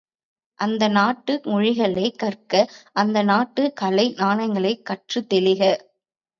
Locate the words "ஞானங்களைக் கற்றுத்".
4.17-5.31